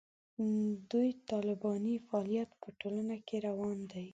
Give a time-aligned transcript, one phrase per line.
[0.91, 4.05] دوی طالباني فعالیت په ټولنه کې روان دی.